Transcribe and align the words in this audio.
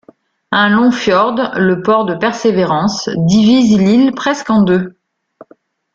Un 0.51 0.69
long 0.69 0.89
fjord, 0.89 1.51
le 1.59 1.83
port 1.83 2.05
de 2.05 2.15
Persévérance, 2.15 3.07
divise 3.17 3.77
l'île 3.77 4.13
presque 4.13 4.49
en 4.49 4.63
deux. 4.63 4.97